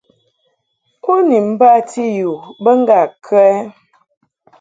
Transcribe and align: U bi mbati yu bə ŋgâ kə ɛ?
U 1.13 1.15
bi 1.27 1.37
mbati 1.49 2.03
yu 2.17 2.31
bə 2.63 2.71
ŋgâ 2.81 3.01
kə 3.25 3.39
ɛ? 3.51 3.55